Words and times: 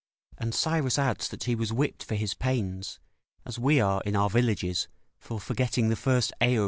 And 0.39 0.55
Cyrus 0.55 0.97
adds 0.97 1.27
that 1.29 1.43
he 1.43 1.53
was 1.53 1.71
whipped 1.71 2.03
for 2.03 2.15
his 2.15 2.33
pains, 2.33 2.97
as 3.45 3.59
we 3.59 3.79
are 3.79 4.01
in 4.03 4.15
our 4.15 4.31
villages 4.31 4.87
for 5.19 5.39
forgetting 5.39 5.89
the 5.89 5.95
first 5.95 6.33
aorist 6.41 6.59
of 6.59 6.59